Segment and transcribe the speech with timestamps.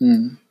[0.00, 0.43] 嗯。